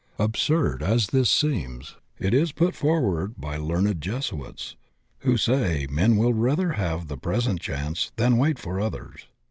Absurd 0.17 0.81
as 0.81 1.05
this 1.13 1.29
seems, 1.29 1.95
it 2.17 2.33
is 2.33 2.51
put 2.51 2.73
forward 2.73 3.39
by 3.39 3.55
learned 3.55 4.01
Jesuits, 4.01 4.75
who 5.19 5.37
say 5.37 5.85
men 5.91 6.17
will 6.17 6.33
rather 6.33 6.71
have 6.71 7.07
the 7.07 7.17
present 7.19 7.59
chance 7.61 8.11
than 8.15 8.37
wait 8.39 8.57
for 8.57 8.79
others. 8.81 9.27